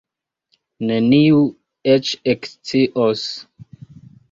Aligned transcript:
Neniu 0.91 1.43
eĉ 1.97 2.15
ekscios. 2.35 3.29